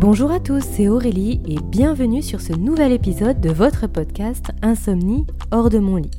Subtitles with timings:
[0.00, 5.26] Bonjour à tous, c'est Aurélie et bienvenue sur ce nouvel épisode de votre podcast Insomnie
[5.50, 6.10] hors de mon lit.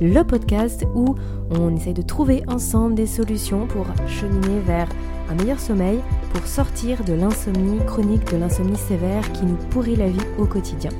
[0.00, 1.16] Le podcast où
[1.50, 4.88] on essaye de trouver ensemble des solutions pour cheminer vers
[5.28, 5.98] un meilleur sommeil,
[6.32, 10.92] pour sortir de l'insomnie chronique, de l'insomnie sévère qui nous pourrit la vie au quotidien.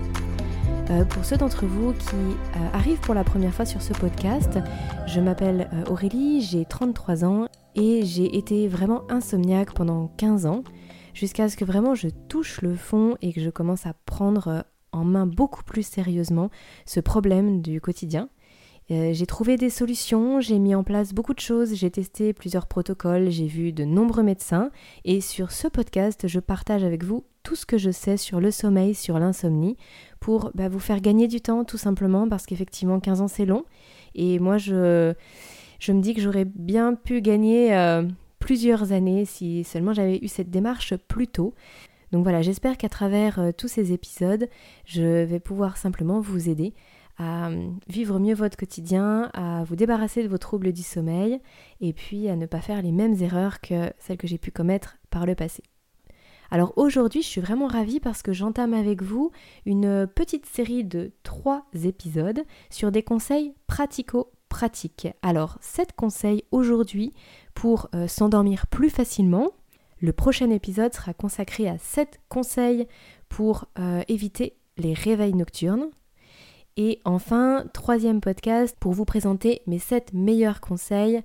[0.90, 4.58] Euh, pour ceux d'entre vous qui euh, arrivent pour la première fois sur ce podcast,
[5.06, 7.46] je m'appelle euh, Aurélie, j'ai 33 ans
[7.76, 10.64] et j'ai été vraiment insomniaque pendant 15 ans
[11.16, 14.60] jusqu'à ce que vraiment je touche le fond et que je commence à prendre euh,
[14.92, 16.50] en main beaucoup plus sérieusement
[16.84, 18.28] ce problème du quotidien.
[18.90, 22.66] Euh, j'ai trouvé des solutions, j'ai mis en place beaucoup de choses, j'ai testé plusieurs
[22.66, 24.70] protocoles, j'ai vu de nombreux médecins
[25.04, 28.50] et sur ce podcast, je partage avec vous tout ce que je sais sur le
[28.50, 29.76] sommeil, sur l'insomnie,
[30.20, 33.64] pour bah, vous faire gagner du temps tout simplement parce qu'effectivement 15 ans c'est long
[34.14, 35.14] et moi je,
[35.88, 37.74] me dis que j'aurais bien pu gagner...
[37.74, 38.02] Euh,
[38.38, 41.54] plusieurs années si seulement j'avais eu cette démarche plus tôt.
[42.12, 44.48] Donc voilà, j'espère qu'à travers euh, tous ces épisodes,
[44.84, 46.74] je vais pouvoir simplement vous aider
[47.18, 51.40] à euh, vivre mieux votre quotidien, à vous débarrasser de vos troubles du sommeil
[51.80, 54.98] et puis à ne pas faire les mêmes erreurs que celles que j'ai pu commettre
[55.10, 55.62] par le passé.
[56.50, 59.32] Alors aujourd'hui, je suis vraiment ravie parce que j'entame avec vous
[59.64, 65.08] une petite série de trois épisodes sur des conseils pratico-pratiques.
[65.22, 67.12] Alors, sept conseils aujourd'hui
[67.56, 69.50] pour euh, s'endormir plus facilement.
[69.98, 72.86] Le prochain épisode sera consacré à 7 conseils
[73.28, 75.88] pour euh, éviter les réveils nocturnes.
[76.76, 81.22] Et enfin, troisième podcast pour vous présenter mes 7 meilleurs conseils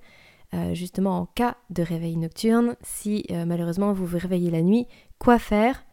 [0.54, 2.76] euh, justement en cas de réveil nocturne.
[2.82, 4.86] Si malheureusement vous vous réveillez la nuit,
[5.18, 5.84] quoi faire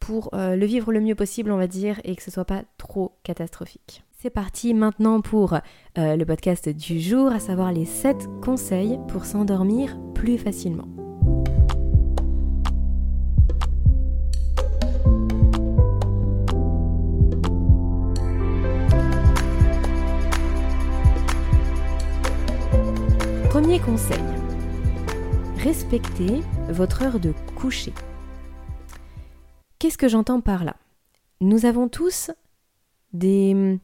[0.00, 3.18] pour le vivre le mieux possible, on va dire, et que ce soit pas trop
[3.24, 4.05] catastrophique.
[4.18, 9.26] C'est parti maintenant pour euh, le podcast du jour, à savoir les 7 conseils pour
[9.26, 10.88] s'endormir plus facilement.
[23.50, 24.16] Premier conseil,
[25.58, 26.40] respectez
[26.70, 27.92] votre heure de coucher.
[29.78, 30.76] Qu'est-ce que j'entends par là?
[31.42, 32.30] Nous avons tous
[33.12, 33.78] des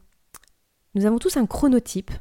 [0.95, 2.11] nous avons tous un chronotype.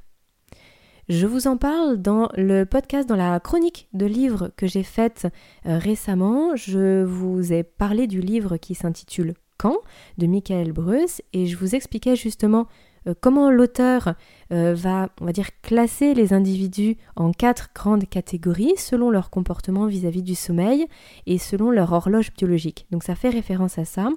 [1.08, 5.26] Je vous en parle dans le podcast, dans la chronique de livres que j'ai faite
[5.66, 6.56] euh, récemment.
[6.56, 9.78] Je vous ai parlé du livre qui s'intitule Quand
[10.16, 12.66] de Michael Bruce et je vous expliquais justement
[13.08, 14.14] euh, comment l'auteur
[14.52, 19.86] euh, va, on va dire, classer les individus en quatre grandes catégories selon leur comportement
[19.86, 20.86] vis-à-vis du sommeil
[21.26, 22.86] et selon leur horloge biologique.
[22.90, 24.08] Donc ça fait référence à ça,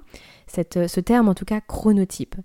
[0.46, 2.36] ce terme en tout cas chronotype.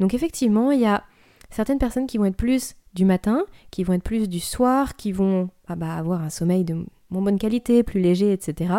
[0.00, 1.04] Donc effectivement, il y a
[1.50, 5.12] certaines personnes qui vont être plus du matin, qui vont être plus du soir, qui
[5.12, 8.74] vont ah bah, avoir un sommeil de moins bonne qualité, plus léger, etc.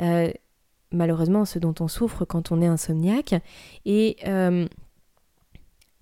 [0.00, 0.30] Euh,
[0.92, 3.34] malheureusement, ce dont on souffre quand on est insomniaque.
[3.84, 4.66] Et, euh,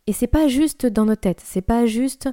[0.06, 2.28] et c'est pas juste dans nos têtes, c'est pas juste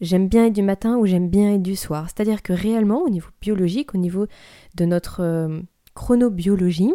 [0.00, 2.06] j'aime bien être du matin ou j'aime bien être du soir.
[2.06, 4.26] C'est-à-dire que réellement, au niveau biologique, au niveau
[4.74, 5.60] de notre euh,
[5.94, 6.92] chronobiologie,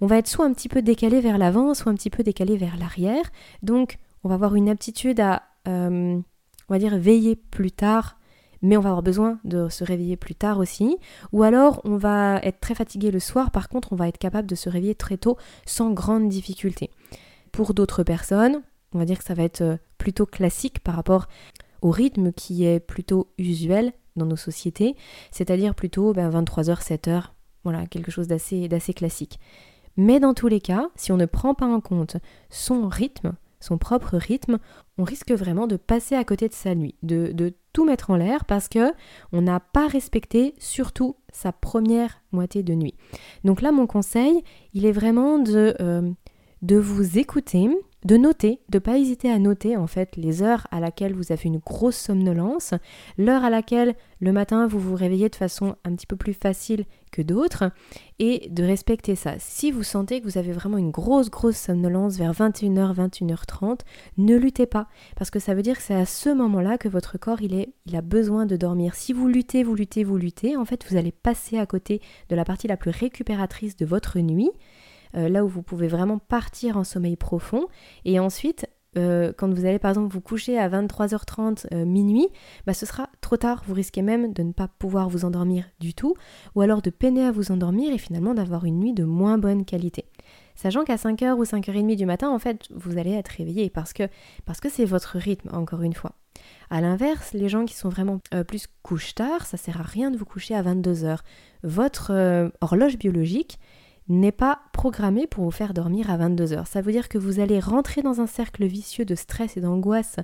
[0.00, 2.56] on va être soit un petit peu décalé vers l'avant, soit un petit peu décalé
[2.56, 3.24] vers l'arrière.
[3.62, 6.20] Donc, on va avoir une aptitude à euh,
[6.68, 8.18] on va dire, veiller plus tard,
[8.62, 10.96] mais on va avoir besoin de se réveiller plus tard aussi.
[11.32, 14.48] Ou alors, on va être très fatigué le soir, par contre, on va être capable
[14.48, 15.36] de se réveiller très tôt
[15.66, 16.90] sans grande difficulté.
[17.50, 18.62] Pour d'autres personnes,
[18.94, 21.26] on va dire que ça va être euh, plutôt classique par rapport
[21.82, 24.94] au rythme qui est plutôt usuel dans nos sociétés,
[25.30, 27.24] c'est-à-dire plutôt 23h, 7h,
[27.64, 29.40] voilà, quelque chose d'assez classique.
[29.96, 32.16] Mais dans tous les cas, si on ne prend pas en compte
[32.50, 34.58] son rythme, son propre rythme,
[34.98, 38.44] on risque vraiment de passer à côté de sa nuit, de, tout mettre en l'air
[38.44, 38.92] parce que
[39.32, 42.94] on n'a pas respecté surtout sa première moitié de nuit.
[43.44, 46.10] Donc là, mon conseil, il est vraiment de, euh,
[46.60, 47.70] de vous écouter,
[48.04, 51.32] de noter, de ne pas hésiter à noter en fait les heures à laquelle vous
[51.32, 52.74] avez une grosse somnolence,
[53.16, 56.84] l'heure à laquelle le matin vous vous réveillez de façon un petit peu plus facile
[57.12, 57.70] que d'autres
[58.18, 59.34] et de respecter ça.
[59.38, 63.80] Si vous sentez que vous avez vraiment une grosse grosse somnolence vers 21h 21h30,
[64.18, 67.18] ne luttez pas parce que ça veut dire que c'est à ce moment-là que votre
[67.18, 68.94] corps il est il a besoin de dormir.
[68.94, 72.36] Si vous luttez, vous luttez, vous luttez, en fait, vous allez passer à côté de
[72.36, 74.50] la partie la plus récupératrice de votre nuit
[75.16, 77.66] euh, là où vous pouvez vraiment partir en sommeil profond.
[78.04, 78.66] Et ensuite,
[78.96, 82.28] euh, quand vous allez par exemple vous coucher à 23h30 euh, minuit,
[82.66, 83.62] bah, ce sera trop tard.
[83.66, 86.14] Vous risquez même de ne pas pouvoir vous endormir du tout,
[86.54, 89.64] ou alors de peiner à vous endormir et finalement d'avoir une nuit de moins bonne
[89.64, 90.04] qualité.
[90.54, 94.04] Sachant qu'à 5h ou 5h30 du matin, en fait, vous allez être réveillé parce que
[94.44, 96.12] parce que c'est votre rythme, encore une fois.
[96.70, 100.16] A l'inverse, les gens qui sont vraiment plus couche tard, ça sert à rien de
[100.16, 101.18] vous coucher à 22h.
[101.62, 103.58] Votre horloge biologique,
[104.08, 106.66] n'est pas programmé pour vous faire dormir à 22h.
[106.66, 110.16] Ça veut dire que vous allez rentrer dans un cercle vicieux de stress et d'angoisse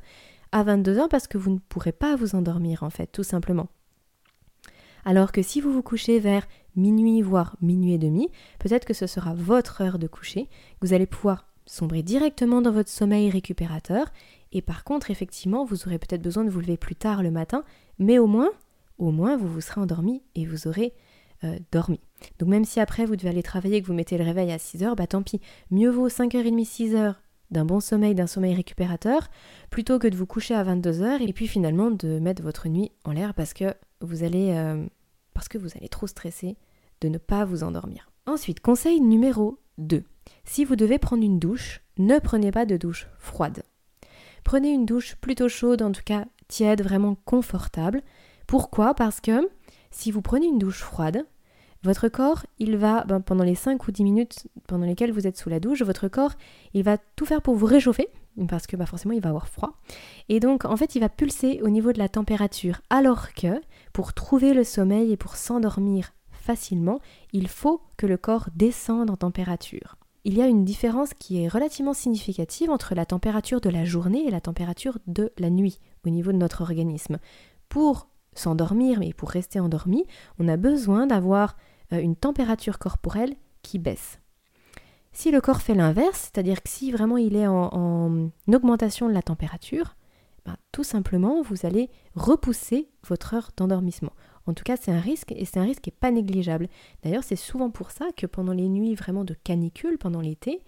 [0.52, 3.68] à 22h parce que vous ne pourrez pas vous endormir en fait, tout simplement.
[5.04, 6.46] Alors que si vous vous couchez vers
[6.76, 8.28] minuit, voire minuit et demi,
[8.58, 10.48] peut-être que ce sera votre heure de coucher,
[10.80, 14.10] vous allez pouvoir sombrer directement dans votre sommeil récupérateur,
[14.52, 17.64] et par contre, effectivement, vous aurez peut-être besoin de vous lever plus tard le matin,
[17.98, 18.50] mais au moins,
[18.98, 20.94] au moins, vous vous serez endormi et vous aurez
[21.44, 22.00] euh, dormi.
[22.38, 24.56] Donc même si après vous devez aller travailler et que vous mettez le réveil à
[24.56, 25.40] 6h, bah tant pis,
[25.70, 27.14] mieux vaut 5h30, 6h
[27.50, 29.28] d'un bon sommeil, d'un sommeil récupérateur,
[29.70, 33.12] plutôt que de vous coucher à 22h et puis finalement de mettre votre nuit en
[33.12, 34.84] l'air parce que vous allez euh,
[35.32, 36.56] parce que vous allez trop stresser
[37.00, 38.10] de ne pas vous endormir.
[38.26, 40.04] Ensuite, conseil numéro 2.
[40.44, 43.62] Si vous devez prendre une douche, ne prenez pas de douche froide.
[44.44, 48.02] Prenez une douche plutôt chaude, en tout cas tiède, vraiment confortable.
[48.46, 48.94] Pourquoi?
[48.94, 49.48] Parce que
[49.90, 51.26] si vous prenez une douche froide,
[51.84, 55.36] votre corps, il va, ben, pendant les 5 ou 10 minutes pendant lesquelles vous êtes
[55.36, 56.32] sous la douche, votre corps,
[56.74, 58.08] il va tout faire pour vous réchauffer,
[58.48, 59.78] parce que bah, forcément il va avoir froid.
[60.28, 63.60] Et donc en fait il va pulser au niveau de la température, alors que
[63.92, 66.98] pour trouver le sommeil et pour s'endormir facilement,
[67.32, 69.96] il faut que le corps descende en température.
[70.24, 74.26] Il y a une différence qui est relativement significative entre la température de la journée
[74.26, 77.18] et la température de la nuit au niveau de notre organisme.
[77.68, 78.08] Pour
[78.38, 80.04] s'endormir, mais pour rester endormi,
[80.38, 81.56] on a besoin d'avoir
[81.92, 84.20] euh, une température corporelle qui baisse.
[85.12, 89.22] Si le corps fait l'inverse, c'est-à-dire que si vraiment il est en, augmentation de la
[89.22, 89.96] température,
[90.44, 94.12] ben, tout simplement vous allez repousser votre heure d'endormissement.
[94.46, 96.68] En tout cas, c'est un risque et c'est un risque qui n'est pas négligeable.
[97.02, 100.62] D'ailleurs, c'est souvent pour ça que pendant les nuits vraiment de canicule, pendant l'été,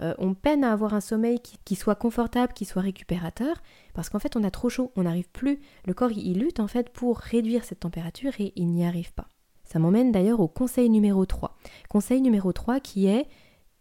[0.00, 3.56] euh, on peine à avoir un sommeil qui, soit confortable, qui soit récupérateur,
[3.94, 6.68] parce qu'en fait on a trop chaud, on n'arrive plus, le corps il lutte en
[6.68, 9.28] fait pour réduire cette température et il n'y arrive pas.
[9.64, 11.56] Ça m'emmène d'ailleurs au conseil numéro 3.
[11.88, 13.26] Conseil numéro 3 qui est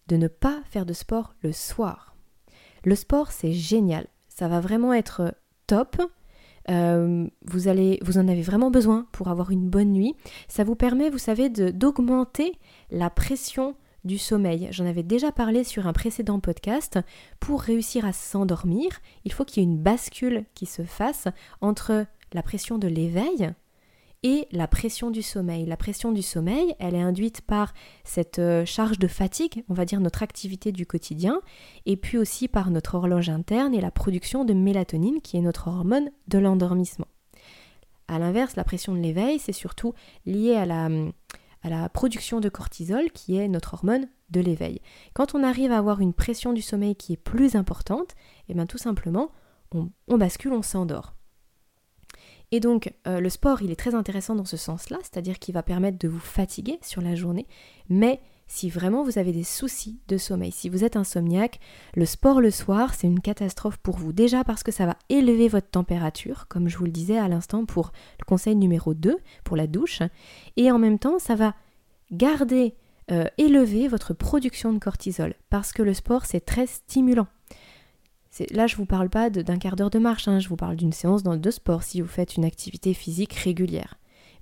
[0.08, 2.16] de ne pas faire de sport le soir.
[2.84, 5.36] Le sport c'est génial, ça va vraiment être
[5.68, 5.98] top.
[6.70, 7.60] Euh, vous,
[8.02, 10.16] vous en avez vraiment besoin pour avoir une bonne nuit.
[10.48, 12.54] Ça vous permet, vous savez, d'augmenter
[12.90, 14.68] la pression du sommeil.
[14.72, 17.00] J'en avais déjà parlé sur un précédent podcast.
[17.40, 21.28] Pour réussir à s'endormir, il faut qu'il y ait une bascule qui se fasse
[21.62, 23.54] entre la pression de l'éveil
[24.24, 25.66] et la pression du sommeil.
[25.66, 27.74] La pression du sommeil, elle est induite par
[28.04, 31.42] cette euh, charge de fatigue, on va dire notre activité du quotidien,
[31.86, 35.68] et puis aussi par notre horloge interne et la production de mélatonine qui est notre
[35.68, 37.08] hormone de l'endormissement.
[38.08, 39.94] A l'inverse, la pression de l'éveil, c'est surtout
[40.26, 40.90] lié à la
[41.66, 44.82] à la production de cortisol qui est notre hormone de l'éveil.
[45.16, 48.54] Quand on arrive à avoir une pression du sommeil qui est plus importante, et eh
[48.54, 49.32] bien tout simplement,
[49.74, 51.16] on, bascule, on s'endort.
[52.52, 55.64] Et donc euh, le sport, il est très intéressant dans ce sens-là, c'est-à-dire qu'il va
[55.64, 57.48] permettre de vous fatiguer sur la journée,
[57.90, 61.60] mais si vraiment vous avez des soucis de sommeil, si vous êtes insomniaque,
[61.96, 64.14] le sport le soir, c'est une catastrophe pour vous.
[64.14, 67.66] Déjà parce que ça va élever votre température, comme je vous le disais à l'instant
[67.66, 70.02] pour le conseil numéro 2, pour la douche,
[70.58, 71.56] et en même temps, ça va
[72.12, 72.76] garder,
[73.12, 77.28] euh, élever votre production de cortisol, parce que le sport, c'est très stimulant.
[78.52, 80.76] Là, je ne vous parle pas d'un quart d'heure de marche, hein, je vous parle
[80.76, 83.96] d'une séance de sport si vous faites une activité physique régulière.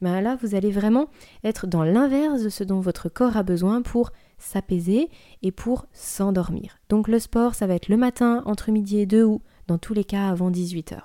[0.04, 1.08] Ben là, vous allez vraiment
[1.46, 5.10] être dans l'inverse de ce dont votre corps a besoin pour s'apaiser
[5.42, 6.78] et pour s'endormir.
[6.90, 9.94] Donc le sport, ça va être le matin, entre midi et deux ou dans tous
[9.94, 11.00] les cas avant 18h.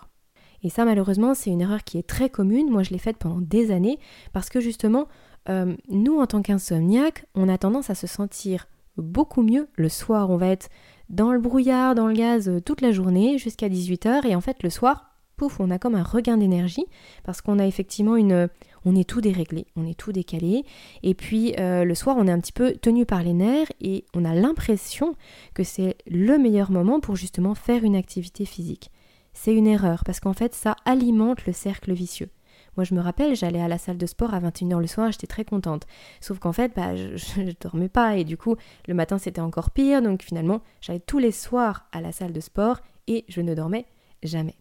[0.65, 2.71] Et ça, malheureusement, c'est une erreur qui est très commune.
[2.71, 4.01] Moi, je l'ai faite pendant des années
[4.33, 5.07] parce que justement,
[5.49, 10.29] euh, nous, en tant qu'insomniaques, on a tendance à se sentir beaucoup mieux le soir.
[10.31, 10.71] On va être
[11.09, 14.65] dans le brouillard, dans le gaz euh, toute la journée jusqu'à 18h et en fait
[14.65, 16.85] le soir, pouf, on a comme un regain d'énergie
[17.23, 18.49] parce qu'on a effectivement une,
[18.85, 20.65] on est tout déréglé, on est tout décalé.
[21.03, 24.05] Et puis euh, le soir, on est un petit peu tenu par les nerfs et
[24.15, 25.15] on a l'impression
[25.55, 28.91] que c'est le meilleur moment pour justement faire une activité physique.
[29.33, 32.31] C'est une erreur parce qu'en fait, ça alimente le cercle vicieux.
[32.77, 35.27] Moi, je me rappelle, j'allais à la salle de sport à 21h le soir, j'étais
[35.27, 35.85] très contente.
[36.21, 38.57] Sauf qu'en fait, bah, je ne dormais pas et du coup,
[38.87, 40.01] le matin, c'était encore pire.
[40.03, 43.87] Donc finalement, j'allais tous les soirs à la salle de sport et je ne dormais
[44.23, 44.55] jamais.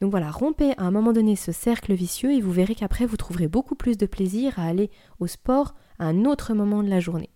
[0.00, 3.16] Donc voilà, rompez à un moment donné ce cercle vicieux et vous verrez qu'après vous
[3.16, 7.00] trouverez beaucoup plus de plaisir à aller au sport à un autre moment de la
[7.00, 7.30] journée.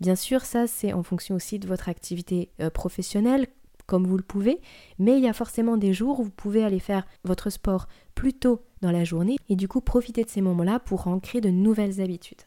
[0.00, 3.46] Bien sûr, ça c'est en fonction aussi de votre activité euh, professionnelle,
[3.86, 4.60] comme vous le pouvez,
[4.98, 8.32] mais il y a forcément des jours où vous pouvez aller faire votre sport plus
[8.32, 12.00] tôt dans la journée et du coup profiter de ces moments-là pour ancrer de nouvelles
[12.00, 12.42] habitudes.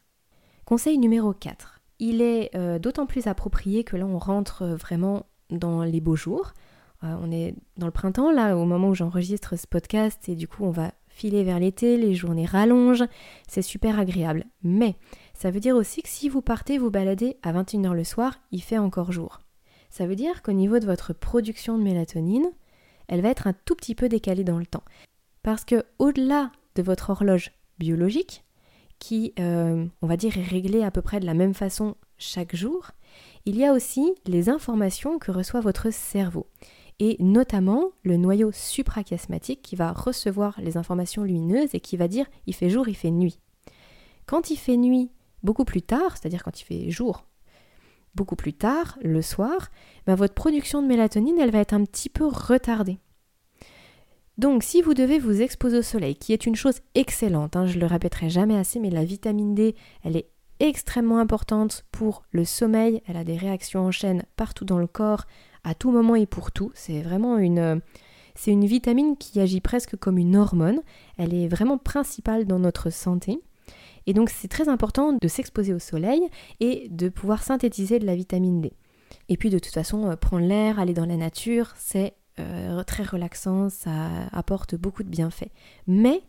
[0.65, 1.82] Conseil numéro 4.
[2.00, 6.15] Il est euh, d'autant plus approprié que là on rentre euh, vraiment dans les beaux
[6.15, 6.53] jours.
[7.03, 10.48] Euh, on est dans le printemps, là, au moment où j'enregistre ce podcast, et du
[10.48, 13.05] coup, on va filer vers l'été, les journées rallongent,
[13.48, 14.45] c'est super agréable.
[14.63, 14.95] Mais
[15.33, 18.62] ça veut dire aussi que si vous partez vous balader à 21h le soir, il
[18.62, 19.39] fait encore jour.
[19.89, 22.50] Ça veut dire qu'au niveau de votre production de mélatonine,
[23.07, 24.83] elle va être un tout petit peu décalée dans le temps.
[25.43, 28.43] Parce que au-delà de votre horloge biologique,
[28.98, 32.55] qui, euh, on va dire, est réglée à peu près de la même façon chaque
[32.55, 32.91] jour,
[33.45, 36.48] il y a aussi les informations que reçoit votre cerveau,
[37.03, 42.25] et notamment le noyau suprachiasmatique qui va recevoir les informations lumineuses et qui va dire
[42.48, 43.39] il fait jour, il fait nuit.
[44.25, 45.12] Quand il fait nuit
[45.43, 47.25] beaucoup plus tard, c'est-à-dire quand il fait jour
[48.15, 49.69] beaucoup plus tard, le soir,
[50.05, 53.00] ben votre production de mélatonine, elle va être un petit peu retardée.
[54.38, 57.79] Donc si vous devez vous exposer au soleil, qui est une chose excellente, hein, je
[57.79, 60.29] le répéterai jamais assez, mais la vitamine D, elle est
[60.62, 65.25] extrêmement importante pour le sommeil, elle a des réactions en chaîne partout dans le corps,
[65.63, 66.72] à tout moment et pour tout.
[66.75, 67.82] C'est vraiment une,
[68.36, 70.82] c'est une vitamine qui agit presque comme une hormone.
[71.17, 73.39] Elle est vraiment principale dans notre santé.
[74.05, 76.22] Et donc c'est très important de s'exposer au soleil
[76.60, 78.74] et de pouvoir synthétiser de la vitamine D.
[79.29, 83.03] Et puis de toute façon, euh, prendre l'air, aller dans la nature, c'est euh, très
[83.03, 85.51] relaxant, ça apporte beaucoup de bienfaits.
[85.88, 86.24] Mais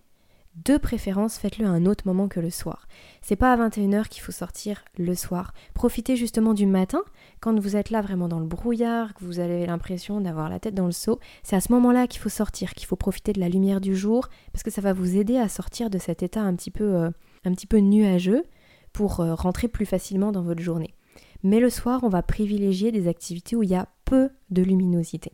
[0.56, 2.86] de préférence, faites-le à un autre moment que le soir.
[3.22, 5.52] C'est pas à 21h qu'il faut sortir le soir.
[5.74, 7.02] Profitez justement du matin,
[7.40, 10.74] quand vous êtes là vraiment dans le brouillard, que vous avez l'impression d'avoir la tête
[10.74, 11.18] dans le seau.
[11.42, 14.28] C'est à ce moment-là qu'il faut sortir, qu'il faut profiter de la lumière du jour,
[14.52, 17.10] parce que ça va vous aider à sortir de cet état un petit peu, euh,
[17.44, 18.44] un petit peu nuageux
[18.92, 20.94] pour euh, rentrer plus facilement dans votre journée.
[21.42, 25.32] Mais le soir, on va privilégier des activités où il y a peu de luminosité.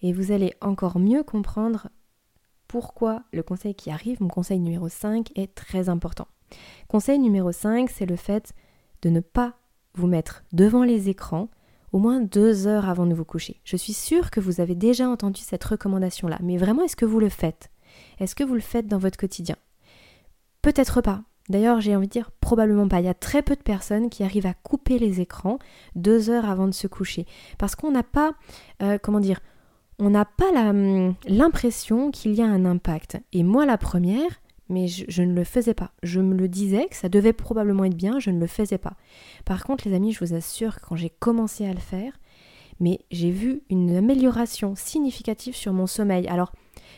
[0.00, 1.88] Et vous allez encore mieux comprendre
[2.74, 6.26] pourquoi le conseil qui arrive, mon conseil numéro 5, est très important.
[6.88, 8.52] Conseil numéro 5, c'est le fait
[9.02, 9.54] de ne pas
[9.94, 11.50] vous mettre devant les écrans
[11.92, 13.60] au moins deux heures avant de vous coucher.
[13.62, 17.20] Je suis sûre que vous avez déjà entendu cette recommandation-là, mais vraiment, est-ce que vous
[17.20, 17.70] le faites?
[18.18, 19.54] Est-ce que vous le faites dans votre quotidien?
[20.60, 21.22] Peut-être pas.
[21.48, 22.98] D'ailleurs, j'ai envie de dire probablement pas.
[22.98, 25.60] Il y a très peu de personnes qui arrivent à couper les écrans
[25.94, 27.24] deux heures avant de se coucher.
[27.56, 28.34] Parce qu'on n'a pas,
[28.82, 29.38] euh, comment dire,
[29.98, 33.18] on n'a pas hum, l'impression qu'il y a un impact.
[33.32, 35.92] Et moi, la première, mais je, ne le faisais pas.
[36.02, 38.94] Je me le disais que ça devait probablement être bien, je ne le faisais pas.
[39.44, 42.12] Par contre, les amis, je vous assure quand j'ai commencé à le faire,
[42.80, 46.26] mais j'ai vu une amélioration significative sur mon sommeil.
[46.28, 46.52] Alors,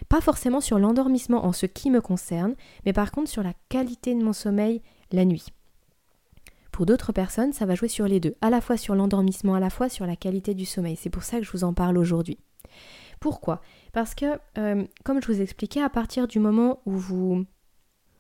[0.09, 4.15] pas forcément sur l'endormissement en ce qui me concerne, mais par contre sur la qualité
[4.15, 5.47] de mon sommeil la nuit.
[6.71, 9.61] Pour d'autres personnes, ça va jouer sur les deux, à la fois sur l'endormissement, à
[9.61, 10.97] la fois sur la qualité du sommeil.
[10.97, 12.39] C'est pour ça que je vous en parle aujourd'hui.
[13.21, 13.61] Pourquoi?
[13.93, 17.47] Parce que, euh, comme je vous expliquais, à partir du moment où vous,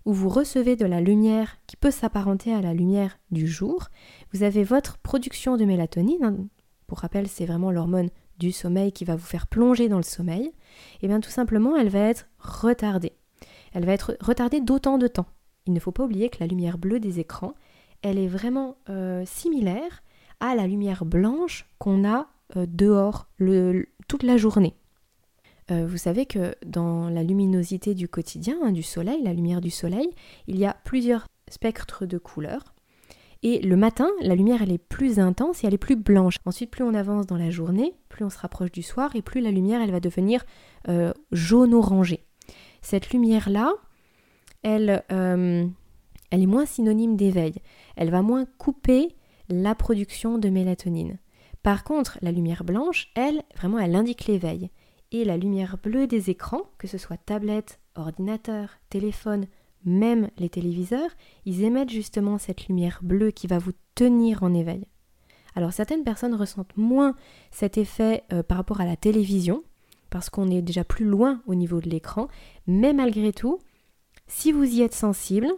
[0.06, 3.88] recevez de la lumière qui peut s'apparenter à la lumière du jour,
[4.32, 6.24] vous avez votre production de mélatonine.
[6.24, 6.36] Hein.
[6.86, 10.46] pour rappel, c'est vraiment l'hormone du sommeil qui va vous faire plonger dans le sommeil.
[10.46, 10.52] Et
[11.02, 13.12] eh bien tout simplement, elle va être retardée.
[13.72, 15.26] Elle va être retardée d'autant de temps.
[15.66, 17.54] Il ne faut pas oublier que la lumière bleue des écrans,
[18.02, 20.02] elle est vraiment euh, similaire
[20.40, 23.28] à la lumière blanche qu'on a euh, dehors
[24.08, 24.74] toute la journée.
[25.70, 29.70] Euh, vous savez que dans la luminosité du quotidien, hein, du soleil, la lumière du
[29.70, 30.08] soleil,
[30.46, 32.74] il y a plusieurs spectres de couleurs.
[33.42, 36.36] Et le matin, la lumière elle est plus intense et elle est plus blanche.
[36.44, 39.40] Ensuite, plus on avance dans la journée, plus on se rapproche du soir et plus
[39.40, 40.44] la lumière elle va devenir
[40.88, 42.24] euh, jaune orangé.
[42.80, 43.72] Cette lumière là,
[44.62, 45.66] elle, euh,
[46.30, 47.54] elle est moins synonyme d'éveil.
[47.96, 49.14] Elle va moins couper
[49.48, 51.18] la production de mélatonine.
[51.66, 54.70] Par contre, la lumière blanche, elle, vraiment, elle indique l'éveil
[55.10, 59.48] et la lumière bleue des écrans, que ce soit tablette, ordinateur, téléphone,
[59.84, 61.10] même les téléviseurs,
[61.44, 64.86] ils émettent justement cette lumière bleue qui va vous tenir en éveil.
[65.56, 67.16] Alors certaines personnes ressentent moins
[67.50, 69.64] cet effet euh, par rapport à la télévision,
[70.08, 72.28] parce qu'on est déjà plus loin au niveau de l'écran,
[72.68, 73.58] mais malgré tout,
[74.28, 75.48] si vous y êtes sensible,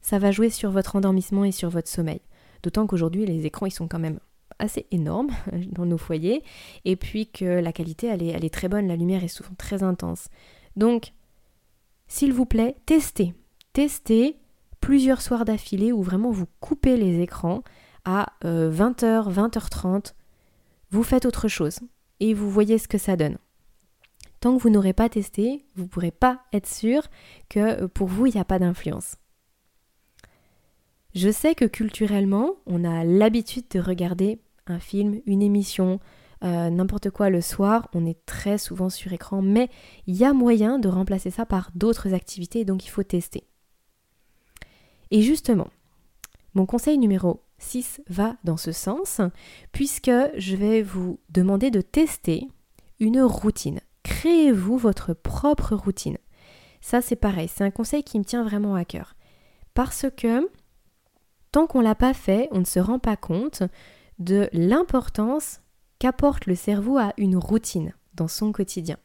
[0.00, 2.22] ça va jouer sur votre endormissement et sur votre sommeil.
[2.62, 4.18] D'autant qu'aujourd'hui, les écrans, ils sont quand même
[4.58, 5.28] assez énorme
[5.72, 6.42] dans nos foyers
[6.84, 9.54] et puis que la qualité elle est, elle est très bonne, la lumière est souvent
[9.56, 10.28] très intense.
[10.76, 11.12] Donc,
[12.06, 13.34] s'il vous plaît, testez.
[13.72, 14.36] Testez
[14.80, 17.62] plusieurs soirs d'affilée où vraiment vous coupez les écrans
[18.04, 20.14] à 20h, euh, 20h30.
[20.90, 21.80] Vous faites autre chose
[22.20, 23.38] et vous voyez ce que ça donne.
[24.40, 27.02] Tant que vous n'aurez pas testé, vous ne pourrez pas être sûr
[27.48, 29.16] que euh, pour vous, il n'y a pas d'influence.
[31.14, 34.38] Je sais que culturellement, on a l'habitude de regarder
[34.70, 36.00] un film, une émission,
[36.44, 39.68] euh, n'importe quoi le soir, on est très souvent sur écran, mais
[40.06, 43.44] il y a moyen de remplacer ça par d'autres activités, donc il faut tester.
[45.10, 45.68] Et justement,
[46.54, 49.20] mon conseil numéro 6 va dans ce sens,
[49.72, 52.46] puisque je vais vous demander de tester
[53.00, 53.80] une routine.
[54.04, 56.18] Créez-vous votre propre routine.
[56.80, 59.16] Ça, c'est pareil, c'est un conseil qui me tient vraiment à cœur.
[59.74, 60.48] Parce que
[61.52, 63.62] tant qu'on ne l'a pas fait, on ne se rend pas compte
[64.18, 65.60] de l'importance
[65.98, 68.96] qu'apporte le cerveau à une routine dans son quotidien.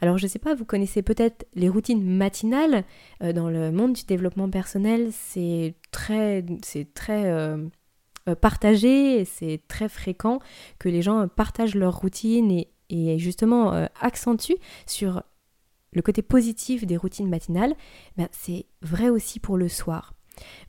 [0.00, 2.84] Alors je ne sais pas, vous connaissez peut-être les routines matinales.
[3.22, 7.66] Euh, dans le monde du développement personnel, c'est très, c'est très euh,
[8.28, 10.40] euh, partagé, c'est très fréquent
[10.78, 12.68] que les gens partagent leur routine et,
[13.18, 15.24] justement accentuent sur
[15.92, 17.74] le côté positif des routines matinales.
[18.16, 20.15] Ben, c'est vrai aussi pour le soir.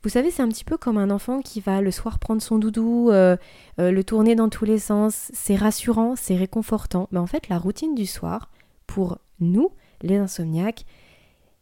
[0.02, 2.58] Vous savez, c'est un petit peu comme un enfant qui va le soir prendre son
[2.58, 3.36] doudou, euh,
[3.80, 5.30] euh, le tourner dans tous les sens.
[5.34, 7.08] C'est rassurant, c'est réconfortant.
[7.10, 8.50] Mais en fait, la routine du soir,
[8.86, 9.70] pour nous,
[10.02, 10.84] les insomniaques,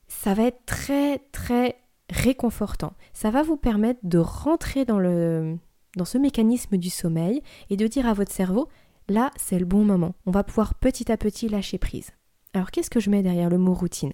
[0.08, 1.76] ça va être très, très
[2.10, 2.92] réconfortant.
[3.12, 8.14] Ça va vous permettre de rentrer dans, ce mécanisme du sommeil et de dire à
[8.14, 8.68] votre cerveau,
[9.08, 10.14] là, c'est le bon moment.
[10.26, 12.10] On va pouvoir petit à petit lâcher prise.
[12.54, 14.12] Alors, qu'est-ce que je mets derrière le mot routine?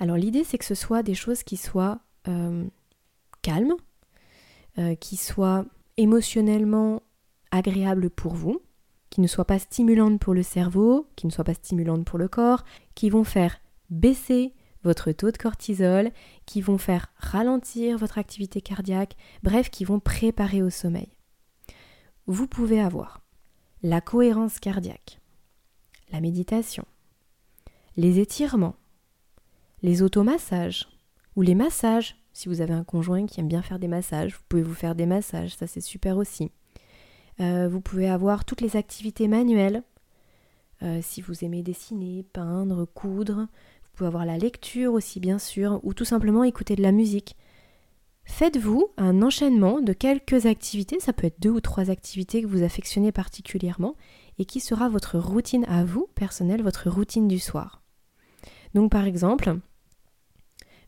[0.00, 2.00] Alors, l'idée, c'est que ce soit des choses qui soient...
[2.28, 2.64] Euh,
[3.42, 3.74] calme,
[4.78, 7.02] euh, qui soit émotionnellement
[7.50, 8.62] agréable pour vous,
[9.10, 12.28] qui ne soit pas stimulante pour le cerveau, qui ne soit pas stimulante pour le
[12.28, 13.58] corps, qui vont faire
[13.90, 16.10] baisser votre taux de cortisol,
[16.46, 21.12] qui vont faire ralentir votre activité cardiaque, bref, qui vont préparer au sommeil.
[22.26, 23.20] Vous pouvez avoir
[23.82, 25.20] la cohérence cardiaque,
[26.10, 26.84] la méditation,
[27.96, 28.76] les étirements,
[29.82, 30.88] les automassages
[31.36, 34.42] ou les massages si vous avez un conjoint qui aime bien faire des massages, vous
[34.48, 36.50] pouvez vous faire des massages, ça c'est super aussi.
[37.40, 39.82] Euh, vous pouvez avoir toutes les activités manuelles.
[40.82, 43.46] Euh, si vous aimez dessiner, peindre, coudre,
[43.84, 47.36] vous pouvez avoir la lecture aussi bien sûr, ou tout simplement écouter de la musique.
[48.24, 52.62] Faites-vous un enchaînement de quelques activités, ça peut être deux ou trois activités que vous
[52.62, 53.96] affectionnez particulièrement,
[54.38, 57.82] et qui sera votre routine à vous, personnelle, votre routine du soir.
[58.74, 59.58] Donc par exemple,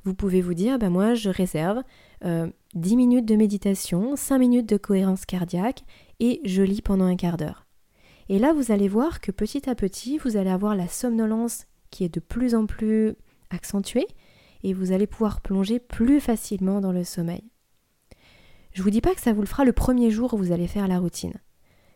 [0.05, 1.83] vous pouvez vous dire, ben moi je réserve
[2.23, 5.85] 10 euh, minutes de méditation, 5 minutes de cohérence cardiaque
[6.21, 7.67] et je lis pendant un quart d'heure.
[8.29, 12.05] Et là, vous allez voir que petit à petit, vous allez avoir la somnolence qui
[12.05, 13.15] est de plus en plus
[13.51, 14.07] accentuée
[14.63, 17.45] et vous allez pouvoir plonger plus facilement dans le sommeil.
[18.73, 20.67] Je vous dis pas que ça vous le fera le premier jour où vous allez
[20.67, 21.35] faire la routine.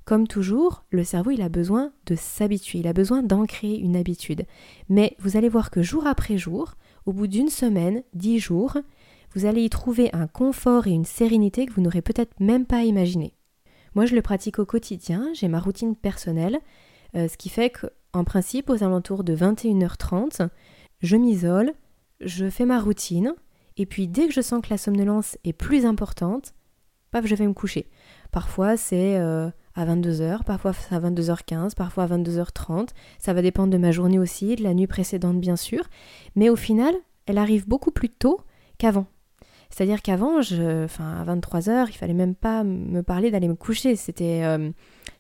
[0.05, 4.47] Comme toujours, le cerveau, il a besoin de s'habituer, il a besoin d'ancrer une habitude.
[4.89, 6.77] Mais vous allez voir que jour après jour,
[7.09, 8.77] au bout d'une semaine, dix jours,
[9.35, 12.85] vous allez y trouver un confort et une sérénité que vous n'aurez peut-être même pas
[12.85, 13.33] imaginé.
[13.95, 16.61] Moi, je le pratique au quotidien, j'ai ma routine personnelle,
[17.17, 20.51] euh, ce qui fait qu'en principe, aux alentours de 21h30,
[21.01, 21.73] je m'isole,
[22.21, 23.35] je fais ma routine,
[23.79, 26.53] et puis dès que je sens que la somnolence est plus importante,
[27.11, 27.89] paf, je vais me coucher.
[28.33, 32.89] Parfois, c'est euh, à 22h, parfois à 22h15, parfois à 22h30.
[33.19, 35.85] Ça va dépendre de ma journée aussi, de la nuit précédente bien sûr.
[36.37, 36.95] Mais au final,
[37.27, 38.41] elle arrive beaucoup plus tôt
[38.79, 39.07] qu'avant.
[39.71, 43.97] C'est-à-dire qu'avant, enfin, à 23h, il fallait même pas me parler d'aller me coucher.
[43.97, 44.71] C'était, euh,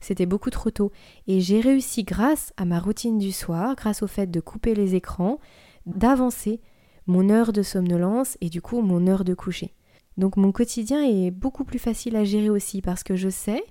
[0.00, 0.90] c'était beaucoup trop tôt.
[1.26, 4.94] Et j'ai réussi, grâce à ma routine du soir, grâce au fait de couper les
[4.94, 5.38] écrans,
[5.84, 6.60] d'avancer
[7.06, 9.74] mon heure de somnolence et du coup mon heure de coucher.
[10.18, 13.64] Donc mon quotidien est beaucoup plus facile à gérer aussi parce que je sais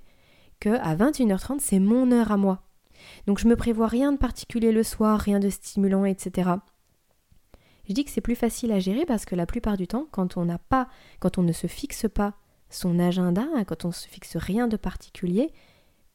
[0.59, 2.61] que à 21h30, c'est mon heure à moi.
[3.25, 6.51] Donc je me prévois rien de particulier le soir, rien de stimulant, etc.
[7.87, 10.37] Je dis que c'est plus facile à gérer parce que la plupart du temps, quand
[10.37, 10.87] on n'a pas,
[11.19, 12.33] quand on ne se fixe pas
[12.69, 15.53] son agenda, hein, quand on ne se fixe rien de particulier,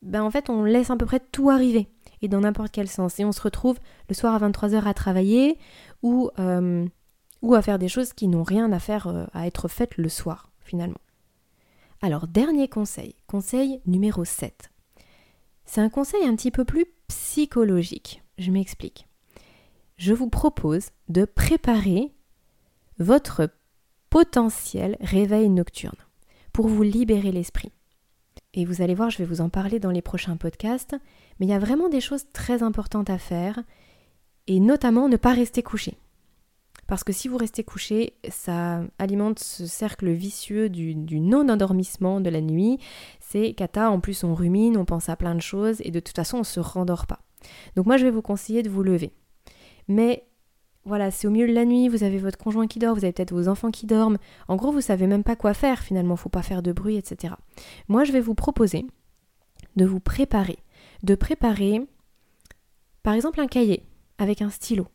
[0.02, 1.88] ben en fait on laisse à peu près tout arriver
[2.20, 3.18] et dans n'importe quel sens.
[3.20, 3.78] Et on se retrouve
[4.08, 5.58] le soir à 23h à travailler
[6.02, 6.86] ou, euh,
[7.40, 10.08] ou à faire des choses qui n'ont rien à faire euh, à être faites le
[10.08, 11.00] soir finalement.
[12.04, 14.72] Alors, dernier conseil, conseil numéro 7.
[15.64, 18.24] C'est un conseil un petit peu plus psychologique.
[18.38, 19.06] Je m'explique.
[19.98, 22.12] Je vous propose de préparer
[22.98, 23.48] votre
[24.10, 25.96] potentiel réveil nocturne
[26.52, 27.70] pour vous libérer l'esprit.
[28.52, 30.96] Et vous allez voir, je vais vous en parler dans les prochains podcasts,
[31.38, 33.62] mais il y a vraiment des choses très importantes à faire,
[34.48, 35.96] et notamment ne pas rester couché.
[36.92, 42.42] Parce que si vous restez couché, ça alimente ce cercle vicieux du, non-endormissement de la
[42.42, 42.78] nuit.
[43.18, 46.14] C'est cata, en plus on rumine, on pense à plein de choses et de toute
[46.14, 47.20] façon on ne se rendort pas.
[47.76, 49.10] Donc moi je vais vous conseiller de vous lever.
[49.88, 50.26] Mais
[50.84, 53.14] voilà, c'est au milieu de la nuit, vous avez votre conjoint qui dort, vous avez
[53.14, 54.18] peut-être vos enfants qui dorment.
[54.46, 57.32] En gros, vous savez même pas quoi faire finalement, faut pas faire de bruit, etc.
[57.88, 58.84] Moi je vais vous proposer
[59.76, 60.58] de vous préparer.
[61.02, 61.80] De préparer
[63.02, 63.82] par exemple un cahier
[64.18, 64.88] avec un stylo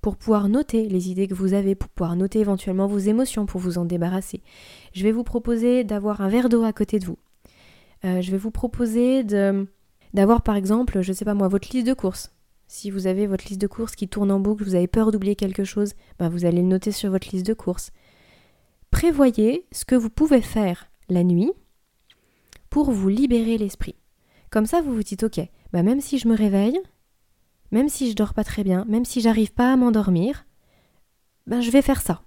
[0.00, 3.60] pour pouvoir noter les idées que vous avez, pour pouvoir noter éventuellement vos émotions, pour
[3.60, 4.42] vous en débarrasser.
[4.92, 7.18] Je vais vous proposer d'avoir un verre d'eau à côté de vous.
[8.04, 9.24] Euh, je vais vous proposer
[10.14, 12.32] d'avoir par exemple, je sais pas moi, votre liste de courses.
[12.66, 15.34] Si vous avez votre liste de courses qui tourne en boucle, vous avez peur d'oublier
[15.34, 17.90] quelque chose, ben vous allez le noter sur votre liste de courses.
[18.90, 21.52] Prévoyez ce que vous pouvez faire la nuit
[22.70, 23.96] pour vous libérer l'esprit.
[24.50, 25.40] Comme ça, vous vous dites, ok,
[25.72, 26.80] bah même si je me réveille,
[27.70, 30.46] même si je dors pas très bien, même si j'arrive pas à m'endormir,
[31.46, 32.22] ben je vais faire ça.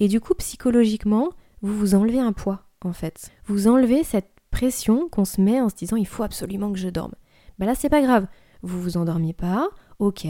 [0.00, 1.30] Et du coup, psychologiquement,
[1.62, 3.30] vous vous enlevez un poids, en fait.
[3.46, 6.88] Vous enlevez cette pression qu'on se met en se disant il faut absolument que je
[6.88, 7.14] dorme.
[7.58, 8.26] Ben là, c'est pas grave.
[8.62, 10.26] Vous vous endormiez pas, ok,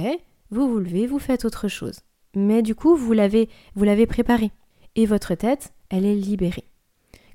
[0.50, 2.00] vous vous levez, vous faites autre chose.
[2.34, 4.50] Mais du coup, vous l'avez, vous l'avez préparé.
[4.96, 6.68] Et votre tête, elle est libérée.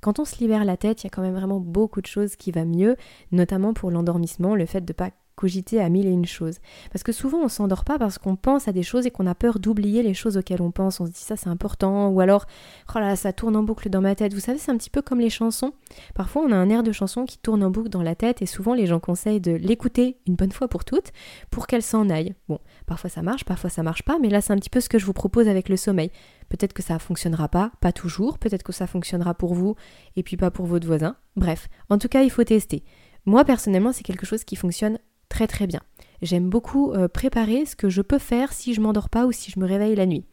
[0.02, 2.36] Quand on se libère la tête, il y a quand même vraiment beaucoup de choses
[2.36, 2.96] qui va mieux,
[3.32, 6.60] notamment pour l'endormissement, le fait de ne pas cogiter à mille et une choses.
[6.92, 9.36] Parce que souvent on s'endort pas parce qu'on pense à des choses et qu'on a
[9.36, 11.00] peur d'oublier les choses auxquelles on pense.
[11.00, 12.46] On se dit ça c'est important ou alors
[12.94, 14.34] oh ça tourne en boucle dans ma tête.
[14.34, 15.72] Vous savez c'est un petit peu comme les chansons.
[16.14, 18.46] Parfois on a un air de chanson qui tourne en boucle dans la tête et
[18.46, 21.12] souvent les gens conseillent de l'écouter une bonne fois pour toutes
[21.52, 22.36] pour qu'elle s'en aille.
[22.50, 24.90] Bon, parfois ça marche, parfois ça marche pas, mais là c'est un petit peu ce
[24.90, 26.12] que je vous propose avec le sommeil.
[26.50, 29.76] Peut-être que ça fonctionnera pas, pas toujours, peut-être que ça fonctionnera pour vous
[30.18, 31.16] et puis pas pour votre voisin.
[31.38, 32.84] Bref, en tout cas il faut tester.
[33.26, 35.82] Moi personnellement c'est quelque chose qui fonctionne très très bien.
[36.22, 39.52] J'aime beaucoup euh, préparer ce que je peux faire si je m'endors pas ou si
[39.52, 40.26] je me réveille la nuit.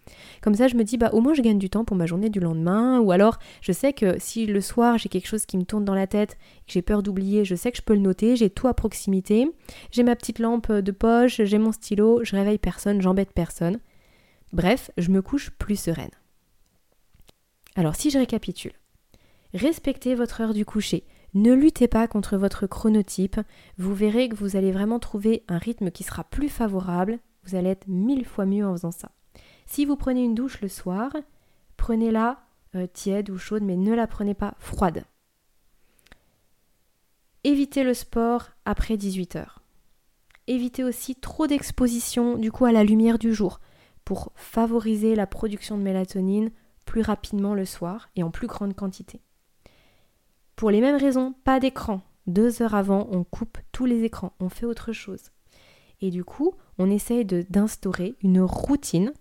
[0.43, 2.29] Comme ça, je me dis, bah au moins je gagne du temps pour ma journée
[2.29, 2.99] du lendemain.
[2.99, 5.95] Ou alors, je sais que si le soir j'ai quelque chose qui me tourne dans
[5.95, 8.67] la tête, que j'ai peur d'oublier, je sais que je peux le noter, j'ai tout
[8.67, 9.49] à proximité.
[9.93, 13.79] J'ai ma petite lampe de poche, j'ai mon stylo, je réveille personne, j'embête personne.
[14.53, 16.11] Bref, je me couche plus sereine.
[17.77, 18.73] Alors si je récapitule,
[19.55, 21.05] respectez votre heure du coucher.
[21.37, 23.39] Ne luttez pas contre votre chronotype,
[23.77, 27.69] vous verrez que vous allez vraiment trouver un rythme qui sera plus favorable, vous allez
[27.69, 29.11] être mille fois mieux en faisant ça.
[29.67, 31.15] Si vous prenez une douche le soir,
[31.77, 32.41] prenez-la
[32.75, 35.05] euh, tiède ou chaude, mais ne la prenez pas froide.
[37.45, 39.61] Évitez le sport après 18 heures.
[40.47, 43.61] Évitez aussi trop d'exposition du coup à la lumière du jour
[44.07, 46.51] pour favoriser la production de mélatonine
[46.87, 49.21] plus rapidement le soir et en plus grande quantité.
[50.57, 52.01] Pour les mêmes raisons, pas d'écran.
[52.27, 55.31] Deux heures avant, on coupe tous les écrans, on fait autre chose.
[56.01, 59.13] Et du coup, on essaye d'instaurer une routine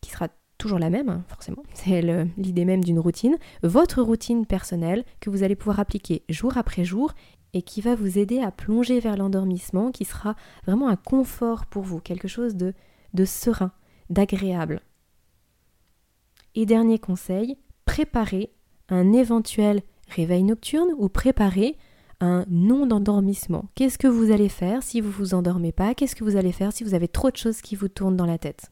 [0.00, 2.00] qui sera toujours la même, hein, forcément, c'est
[2.36, 7.12] l'idée même d'une routine, votre routine personnelle que vous allez pouvoir appliquer jour après jour
[7.52, 11.82] et qui va vous aider à plonger vers l'endormissement, qui sera vraiment un confort pour
[11.82, 12.72] vous, quelque chose de,
[13.14, 13.72] de serein,
[14.10, 14.80] d'agréable.
[16.54, 18.52] Et dernier conseil, préparez
[18.88, 21.76] un éventuel réveil nocturne ou préparer
[22.20, 23.66] un non d'endormissement.
[23.74, 25.94] Qu'est-ce que vous allez faire si vous vous endormez pas?
[25.94, 28.26] Qu'est-ce que vous allez faire si vous avez trop de choses qui vous tournent dans
[28.26, 28.70] la tête?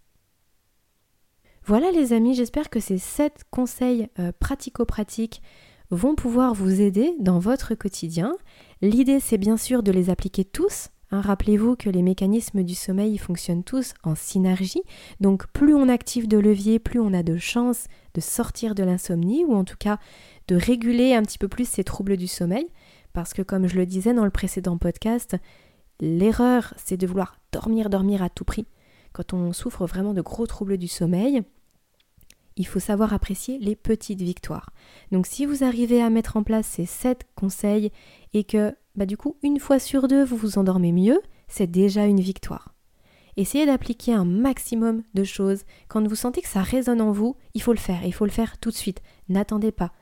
[1.66, 5.42] Voilà les amis, j'espère que ces 7 conseils euh, pratico-pratiques
[5.90, 8.36] vont pouvoir vous aider dans votre quotidien.
[8.82, 10.88] L'idée c'est bien sûr de les appliquer tous.
[11.14, 11.20] Hein.
[11.20, 14.82] Rappelez-vous que les mécanismes du sommeil fonctionnent tous en synergie,
[15.20, 19.44] donc plus on active de levier, plus on a de chances de sortir de l'insomnie,
[19.44, 19.98] ou en tout cas
[20.48, 22.66] de réguler un petit peu plus ces troubles du sommeil,
[23.12, 25.36] parce que comme je le disais dans le précédent podcast,
[26.00, 28.66] l'erreur c'est de vouloir dormir, dormir à tout prix.
[29.12, 31.42] Quand on souffre vraiment de gros troubles du sommeil,
[32.56, 34.70] il faut savoir apprécier les petites victoires.
[35.12, 37.90] Donc si vous arrivez à mettre en place ces 7 conseils
[38.32, 42.06] et que bah, du coup une fois sur deux vous vous endormez mieux, c'est déjà
[42.06, 42.74] une victoire.
[43.36, 45.64] Essayez d'appliquer un maximum de choses.
[45.88, 48.04] Quand vous sentez que ça résonne en vous, il faut le faire.
[48.04, 49.02] Il faut le faire tout de suite.
[49.28, 49.92] N'attendez pas.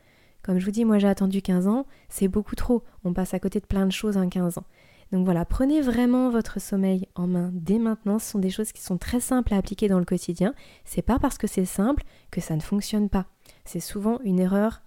[0.43, 2.83] Comme je vous dis, moi j'ai attendu 15 ans, c'est beaucoup trop.
[3.05, 4.65] On passe à côté de plein de choses en 15 ans.
[5.13, 8.19] Donc voilà, prenez vraiment votre sommeil en main dès maintenant.
[8.19, 10.55] Ce sont des choses qui sont très simples à appliquer dans le quotidien.
[10.85, 13.27] C'est pas parce que c'est simple que ça ne fonctionne pas.
[13.65, 14.83] C'est souvent une erreur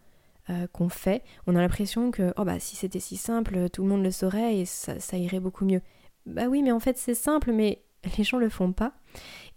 [0.50, 1.24] euh, qu'on fait.
[1.48, 4.58] On a l'impression que oh bah si c'était si simple, tout le monde le saurait
[4.58, 5.82] et ça, irait beaucoup mieux.
[6.26, 7.84] Bah oui, mais en fait c'est simple, mais
[8.18, 8.94] les gens le font pas.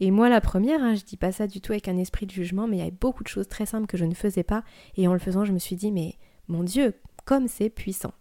[0.01, 2.31] Et moi, la première, hein, je dis pas ça du tout avec un esprit de
[2.31, 4.62] jugement, mais il y avait beaucoup de choses très simples que je ne faisais pas.
[4.96, 8.14] Et en le faisant, je me suis dit, mais mon Dieu, comme c'est puissant.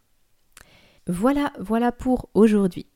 [1.07, 2.87] Voilà, voilà pour aujourd'hui.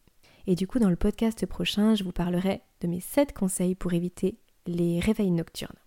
[0.48, 3.94] Et du coup, dans le podcast prochain, je vous parlerai de mes 7 conseils pour
[3.94, 5.78] éviter les réveils nocturnes.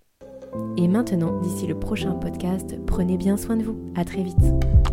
[0.77, 3.77] Et maintenant, d'ici le prochain podcast, prenez bien soin de vous.
[3.95, 4.84] À très vite.